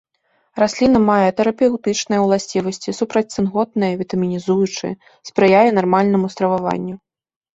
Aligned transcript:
Расліна 0.61 0.99
мае 1.09 1.29
тэрапеўтычныя 1.41 2.21
ўласцівасці, 2.23 2.95
супрацьцынготныя, 3.01 3.93
вітамінізуючыя, 4.01 4.93
спрыяе 5.31 5.69
нармальнаму 5.79 6.27
страваванню. 6.37 6.95